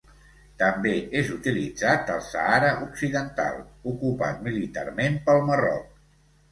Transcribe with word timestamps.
També 0.61 0.93
és 1.19 1.29
utilitzat 1.35 2.09
al 2.15 2.25
Sàhara 2.29 2.73
Occidental, 2.89 3.63
ocupat 3.95 4.43
militarment 4.51 5.23
pel 5.31 5.49
Marroc. 5.53 5.91